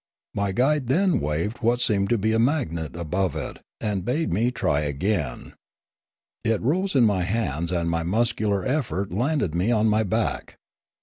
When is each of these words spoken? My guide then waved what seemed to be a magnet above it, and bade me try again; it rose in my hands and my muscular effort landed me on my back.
My 0.33 0.51
guide 0.51 0.87
then 0.87 1.19
waved 1.19 1.59
what 1.59 1.79
seemed 1.79 2.09
to 2.09 2.17
be 2.17 2.33
a 2.33 2.39
magnet 2.39 2.95
above 2.95 3.35
it, 3.35 3.57
and 3.79 4.03
bade 4.03 4.33
me 4.33 4.49
try 4.49 4.79
again; 4.79 5.53
it 6.43 6.59
rose 6.63 6.95
in 6.95 7.05
my 7.05 7.21
hands 7.21 7.71
and 7.71 7.87
my 7.87 8.01
muscular 8.01 8.65
effort 8.65 9.13
landed 9.13 9.53
me 9.53 9.71
on 9.71 9.85
my 9.87 10.01
back. 10.01 10.57